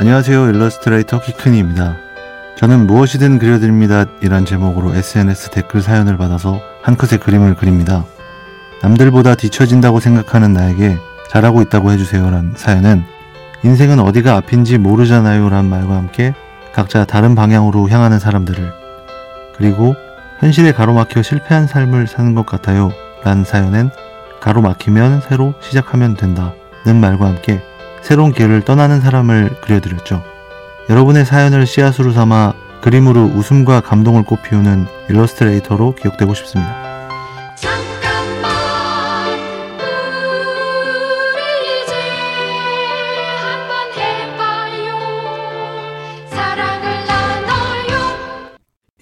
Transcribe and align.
안녕하세요. 0.00 0.48
일러스트레이터 0.48 1.20
키크니입니다. 1.20 1.94
저는 2.56 2.86
무엇이든 2.86 3.38
그려드립니다. 3.38 4.06
이란 4.22 4.46
제목으로 4.46 4.94
SNS 4.94 5.50
댓글 5.50 5.82
사연을 5.82 6.16
받아서 6.16 6.58
한 6.82 6.96
컷의 6.96 7.20
그림을 7.20 7.54
그립니다. 7.54 8.06
남들보다 8.80 9.34
뒤처진다고 9.34 10.00
생각하는 10.00 10.54
나에게 10.54 10.96
잘하고 11.28 11.60
있다고 11.60 11.92
해주세요. 11.92 12.30
란 12.30 12.54
사연은 12.56 13.04
인생은 13.62 14.00
어디가 14.00 14.36
앞인지 14.36 14.78
모르잖아요. 14.78 15.50
란 15.50 15.68
말과 15.68 15.96
함께 15.96 16.32
각자 16.72 17.04
다른 17.04 17.34
방향으로 17.34 17.90
향하는 17.90 18.18
사람들을 18.18 18.72
그리고 19.58 19.94
현실에 20.38 20.72
가로막혀 20.72 21.20
실패한 21.20 21.66
삶을 21.66 22.06
사는 22.06 22.34
것 22.34 22.46
같아요. 22.46 22.90
란 23.22 23.44
사연엔 23.44 23.90
가로막히면 24.40 25.20
새로 25.28 25.52
시작하면 25.60 26.16
된다는 26.16 26.54
말과 27.02 27.26
함께 27.26 27.60
새로운 28.02 28.32
길을 28.32 28.64
떠나는 28.64 29.00
사람을 29.00 29.60
그려드렸죠. 29.60 30.22
여러분의 30.88 31.24
사연을 31.24 31.66
씨앗으로 31.66 32.12
삼아 32.12 32.54
그림으로 32.80 33.24
웃음과 33.34 33.80
감동을 33.80 34.24
꽃피우는 34.24 34.86
일러스트레이터로 35.08 35.94
기억되고 35.94 36.34
싶습니다. 36.34 36.90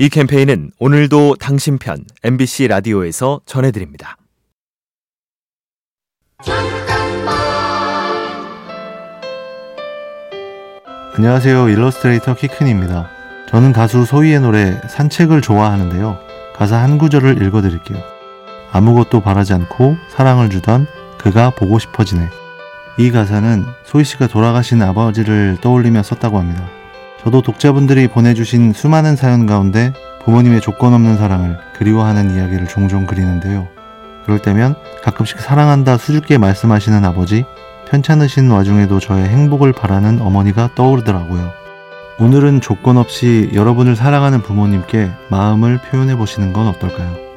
이 0.01 0.09
캠페인은 0.09 0.71
오늘도 0.79 1.37
당신 1.41 1.77
편 1.79 2.05
MBC 2.23 2.69
라디오에서 2.69 3.41
전해드립니다. 3.47 4.17
안녕하세요. 11.19 11.69
일러스트레이터 11.71 12.35
키큰입니다. 12.35 13.09
저는 13.49 13.73
가수 13.73 14.05
소희의 14.05 14.39
노래 14.39 14.81
산책을 14.87 15.41
좋아하는데요. 15.41 16.17
가사 16.55 16.77
한 16.77 16.97
구절을 16.97 17.43
읽어드릴게요. 17.43 17.99
아무것도 18.71 19.21
바라지 19.23 19.53
않고 19.53 19.97
사랑을 20.11 20.49
주던 20.49 20.87
그가 21.19 21.51
보고 21.51 21.81
싶어지네. 21.81 22.29
이 22.99 23.11
가사는 23.11 23.65
소희 23.83 24.05
씨가 24.05 24.29
돌아가신 24.29 24.81
아버지를 24.81 25.59
떠올리며 25.61 26.05
썼다고 26.05 26.39
합니다. 26.39 26.63
저도 27.25 27.43
독자분들이 27.43 28.07
보내주신 28.07 28.73
수많은 28.73 29.17
사연 29.17 29.45
가운데 29.47 29.93
부모님의 30.25 30.61
조건 30.61 30.95
없는 30.95 31.19
사랑을 31.19 31.59
그리워하는 31.77 32.37
이야기를 32.37 32.69
종종 32.69 33.07
그리는데요. 33.07 33.67
그럴 34.25 34.39
때면 34.39 34.77
가끔씩 35.03 35.41
사랑한다 35.41 35.99
수줍게 35.99 36.39
말씀하시는 36.39 37.05
아버지, 37.05 37.45
편찮으신 37.91 38.51
와중에도 38.51 39.01
저의 39.01 39.29
행복을 39.29 39.73
바라는 39.73 40.21
어머니가 40.21 40.75
떠오르더라고요. 40.75 41.53
오늘은 42.21 42.61
조건 42.61 42.97
없이 42.97 43.51
여러분을 43.55 43.97
사랑하는 43.97 44.43
부모님께 44.43 45.11
마음을 45.31 45.79
표현해 45.79 46.17
보시는 46.17 46.53
건 46.53 46.67
어떨까요? 46.69 47.29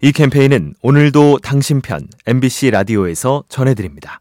이 0.00 0.12
캠페인은 0.12 0.74
오늘도 0.80 1.38
당신 1.42 1.80
편 1.80 2.06
MBC 2.26 2.70
라디오에서 2.70 3.44
전해드립니다. 3.48 4.20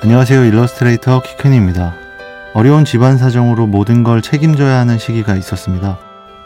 안녕하세요. 0.00 0.44
일러스트레이터 0.44 1.20
키큰입니다. 1.22 1.92
어려운 2.54 2.84
집안 2.84 3.18
사정으로 3.18 3.66
모든 3.66 4.04
걸 4.04 4.22
책임져야 4.22 4.78
하는 4.78 4.96
시기가 4.96 5.34
있었습니다. 5.34 5.98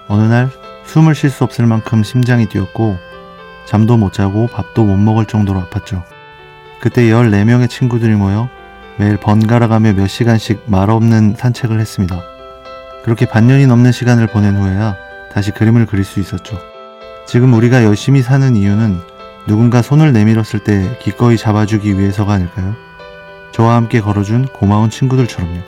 어느 0.08 0.22
날 0.22 0.48
숨을 0.86 1.14
쉴 1.14 1.28
수 1.28 1.44
없을 1.44 1.66
만큼 1.66 2.02
심장이 2.02 2.46
뛰었고 2.48 2.96
잠도 3.66 3.98
못 3.98 4.14
자고 4.14 4.46
밥도 4.46 4.84
못 4.84 4.96
먹을 4.96 5.26
정도로 5.26 5.64
아팠죠. 5.64 6.02
그때 6.80 7.02
14명의 7.02 7.68
친구들이 7.68 8.14
모여 8.14 8.48
매일 8.96 9.18
번갈아 9.18 9.68
가며 9.68 9.92
몇 9.92 10.06
시간씩 10.06 10.62
말없는 10.66 11.34
산책을 11.36 11.78
했습니다. 11.78 12.22
그렇게 13.04 13.26
반년이 13.26 13.66
넘는 13.66 13.92
시간을 13.92 14.28
보낸 14.28 14.56
후에야 14.56 14.96
다시 15.30 15.50
그림을 15.50 15.84
그릴 15.84 16.04
수 16.04 16.20
있었죠. 16.20 16.58
지금 17.26 17.52
우리가 17.52 17.84
열심히 17.84 18.22
사는 18.22 18.56
이유는 18.56 18.98
누군가 19.46 19.82
손을 19.82 20.14
내밀었을 20.14 20.60
때 20.60 20.96
기꺼이 21.02 21.36
잡아주기 21.36 21.98
위해서가 21.98 22.32
아닐까요? 22.32 22.74
저와 23.52 23.76
함께 23.76 24.00
걸어준 24.00 24.46
고마운 24.46 24.90
친구들처럼요. 24.90 25.60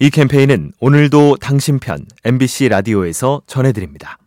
이 0.00 0.10
캠페인은 0.10 0.72
오늘도 0.80 1.36
당신 1.40 1.78
편 1.78 2.04
MBC 2.24 2.68
라디오에서 2.68 3.42
전해드립니다. 3.46 4.18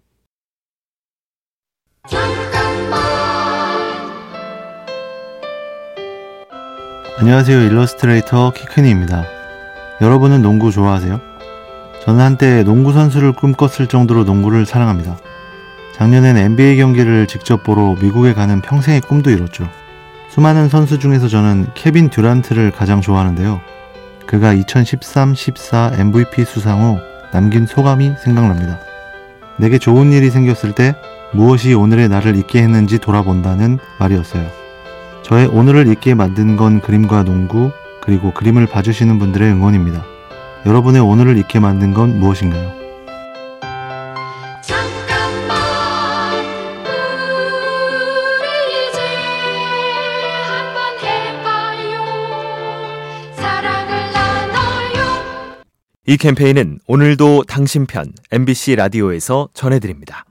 안녕하세요. 7.19 7.63
일러스트레이터 7.63 8.53
키크니입니다. 8.53 9.23
여러분은 10.01 10.43
농구 10.43 10.69
좋아하세요? 10.69 11.19
저는 12.03 12.23
한때 12.23 12.61
농구 12.61 12.93
선수를 12.93 13.31
꿈꿨을 13.31 13.87
정도로 13.87 14.23
농구를 14.23 14.67
사랑합니다. 14.67 15.17
작년엔 15.95 16.37
NBA 16.37 16.77
경기를 16.77 17.25
직접 17.25 17.63
보러 17.63 17.95
미국에 17.99 18.35
가는 18.35 18.61
평생의 18.61 19.01
꿈도 19.01 19.31
이뤘죠. 19.31 19.67
수많은 20.29 20.69
선수 20.69 20.99
중에서 20.99 21.27
저는 21.27 21.69
케빈 21.73 22.11
듀란트를 22.11 22.69
가장 22.69 23.01
좋아하는데요. 23.01 23.61
그가 24.27 24.53
2013-14 24.53 25.99
MVP 25.99 26.45
수상 26.45 26.83
후 26.83 26.99
남긴 27.33 27.65
소감이 27.65 28.11
생각납니다. 28.23 28.77
내게 29.57 29.79
좋은 29.79 30.13
일이 30.13 30.29
생겼을 30.29 30.73
때 30.73 30.93
무엇이 31.33 31.73
오늘의 31.73 32.09
나를 32.09 32.35
있게 32.35 32.61
했는지 32.61 32.99
돌아본다는 32.99 33.79
말이었어요. 33.97 34.66
저의 35.27 35.45
오늘을 35.45 35.87
있게 35.87 36.13
만든 36.13 36.55
건 36.55 36.79
그림과 36.79 37.23
농구, 37.23 37.71
그리고 37.99 38.33
그림을 38.33 38.65
봐주시는 38.65 39.19
분들의 39.19 39.51
응원입니다. 39.51 40.05
여러분의 40.65 41.01
오늘을 41.01 41.37
있게 41.37 41.59
만든 41.59 41.93
건 41.93 42.17
무엇인가요? 42.17 42.77
이 56.05 56.15
캠페인은 56.15 56.79
오늘도 56.87 57.43
당신 57.49 57.85
편 57.85 58.13
MBC 58.31 58.77
라디오에서 58.77 59.49
전해드립니다. 59.53 60.26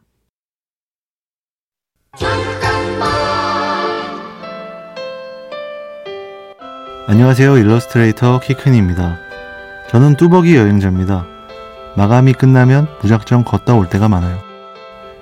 안녕하세요. 7.09 7.59
일러스트레이터 7.59 8.41
키큰입니다. 8.41 9.17
저는 9.91 10.17
뚜벅이 10.17 10.57
여행자입니다. 10.57 11.25
마감이 11.97 12.33
끝나면 12.33 12.89
무작정 13.01 13.45
걷다 13.45 13.75
올 13.75 13.89
때가 13.89 14.09
많아요. 14.09 14.39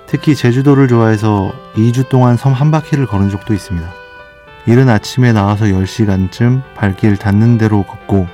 특히 0.06 0.34
제주도를 0.34 0.88
좋아해서 0.88 1.52
2주 1.74 2.08
동안 2.08 2.38
섬 2.38 2.54
한 2.54 2.70
바퀴를 2.70 3.06
걸은 3.06 3.28
적도 3.28 3.52
있습니다. 3.52 3.86
이른 4.66 4.88
아침에 4.88 5.32
나와서 5.32 5.66
10시간쯤 5.66 6.62
발길 6.74 7.18
닿는 7.18 7.58
대로 7.58 7.82
걷고 7.82 8.26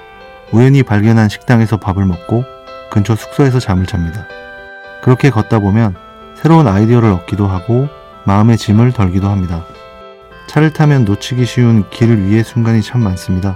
우연히 0.53 0.85
발견한 0.85 1.29
식당에서 1.29 1.77
밥을 1.77 2.05
먹고 2.05 2.45
근처 2.93 3.17
숙소에서 3.17 3.59
잠을 3.59 3.85
잡니다. 3.85 4.27
그렇게 5.03 5.29
걷다 5.31 5.59
보면 5.59 5.97
새로운 6.37 6.69
아이디어를 6.69 7.11
얻기도 7.11 7.49
하고 7.49 7.89
마음의 8.25 8.59
짐을 8.59 8.93
덜기도 8.93 9.29
합니다. 9.29 9.65
차를 10.51 10.73
타면 10.73 11.05
놓치기 11.05 11.47
쉬운 11.47 11.89
길 11.91 12.19
위의 12.19 12.43
순간이 12.43 12.83
참 12.83 13.05
많습니다. 13.05 13.55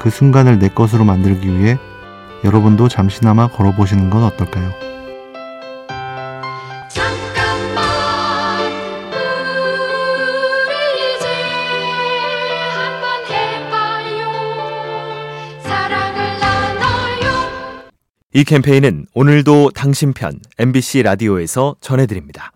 그 0.00 0.08
순간을 0.08 0.58
내 0.58 0.70
것으로 0.70 1.04
만들기 1.04 1.46
위해 1.46 1.76
여러분도 2.44 2.88
잠시나마 2.88 3.46
걸어보시는 3.46 4.08
건 4.08 4.22
어떨까요? 4.22 4.72
이 18.32 18.44
캠페인은 18.44 19.08
오늘도 19.12 19.72
당신 19.74 20.14
편 20.14 20.40
MBC 20.58 21.02
라디오에서 21.02 21.76
전해드립니다. 21.82 22.50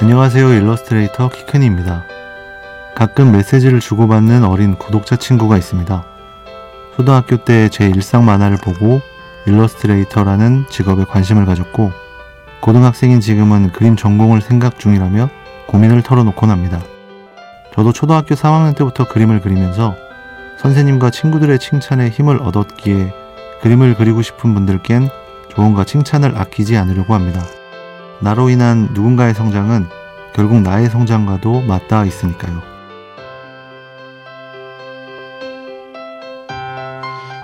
안녕하세요. 0.00 0.52
일러스트레이터 0.54 1.28
키크니입니다. 1.28 2.04
가끔 2.94 3.32
메시지를 3.32 3.80
주고받는 3.80 4.44
어린 4.44 4.76
구독자 4.76 5.16
친구가 5.16 5.56
있습니다. 5.56 6.04
초등학교 6.96 7.36
때 7.38 7.68
제 7.68 7.86
일상 7.88 8.24
만화를 8.24 8.58
보고 8.58 9.00
일러스트레이터라는 9.46 10.66
직업에 10.68 11.04
관심을 11.04 11.46
가졌고 11.46 11.92
고등학생인 12.60 13.20
지금은 13.20 13.72
그림 13.72 13.96
전공을 13.96 14.40
생각 14.40 14.78
중이라며 14.78 15.30
고민을 15.66 16.02
털어놓곤 16.02 16.50
합니다. 16.50 16.80
저도 17.74 17.92
초등학교 17.92 18.34
3학년 18.34 18.76
때부터 18.76 19.06
그림을 19.08 19.40
그리면서 19.40 19.96
선생님과 20.58 21.10
친구들의 21.10 21.58
칭찬에 21.58 22.08
힘을 22.08 22.40
얻었기에 22.42 23.12
그림을 23.62 23.94
그리고 23.96 24.22
싶은 24.22 24.54
분들께는 24.54 25.08
조언과 25.50 25.84
칭찬을 25.84 26.36
아끼지 26.36 26.76
않으려고 26.76 27.14
합니다. 27.14 27.44
나로 28.20 28.50
인한 28.50 28.88
누군가의 28.94 29.32
성장은 29.34 29.86
결국 30.34 30.60
나의 30.60 30.88
성장과도 30.90 31.62
맞닿아 31.62 32.04
있으니까요. 32.04 32.62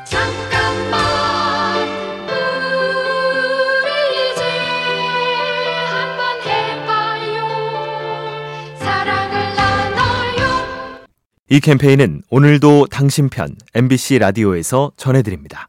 잠깐만 0.05 1.00
우리 3.82 4.32
이제 4.32 4.43
한번 5.91 6.43
해봐요 6.43 7.47
사랑을 8.79 9.55
나눠요 9.55 11.06
이 11.50 11.61
캠페인은 11.61 12.23
오늘도 12.31 12.87
당신 12.91 13.29
편 13.29 13.56
MBC 13.75 14.19
라디오에서 14.19 14.93
전해드립니다. 14.97 15.69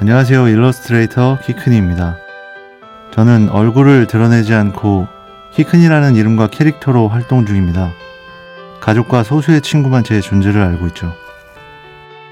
안녕하세요. 0.00 0.46
일러스트레이터 0.46 1.38
키큰입니다. 1.44 2.16
저는 3.10 3.48
얼굴을 3.48 4.06
드러내지 4.06 4.54
않고 4.54 5.08
키큰이라는 5.54 6.14
이름과 6.14 6.48
캐릭터로 6.48 7.08
활동 7.08 7.44
중입니다. 7.44 7.90
가족과 8.80 9.24
소수의 9.24 9.60
친구만 9.60 10.04
제 10.04 10.20
존재를 10.20 10.62
알고 10.62 10.86
있죠. 10.88 11.12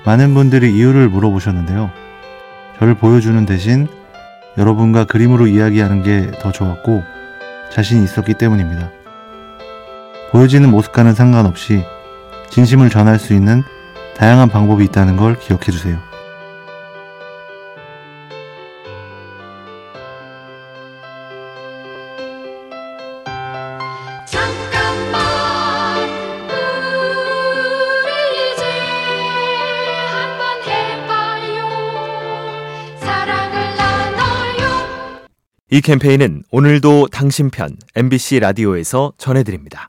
많은 0.04 0.32
분들이 0.34 0.76
이유를 0.76 1.08
물어보셨는데요. 1.08 1.90
저를 2.78 2.94
보여주는 2.94 3.44
대신 3.46 3.88
여러분과 4.56 5.04
그림으로 5.04 5.48
이야기하는 5.48 6.04
게 6.04 6.30
더 6.40 6.52
좋았고 6.52 7.02
자신이 7.72 8.04
있었기 8.04 8.34
때문입니다. 8.34 8.90
보여지는 10.30 10.70
모습과는 10.70 11.14
상관없이 11.14 11.84
진심을 12.50 12.90
전할 12.90 13.18
수 13.18 13.34
있는 13.34 13.64
다양한 14.16 14.50
방법이 14.50 14.84
있다는 14.84 15.16
걸 15.16 15.36
기억해 15.36 15.72
주세요. 15.72 15.98
이 35.68 35.80
캠페인은 35.80 36.44
오늘도 36.52 37.08
당신 37.08 37.50
편 37.50 37.76
MBC 37.96 38.38
라디오에서 38.38 39.14
전해드립니다. 39.18 39.88